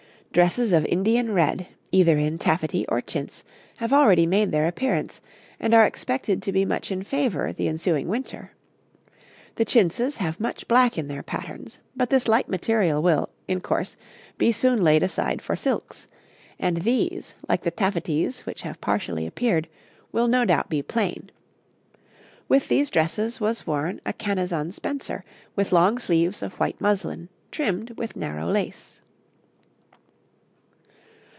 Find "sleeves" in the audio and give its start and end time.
25.99-26.41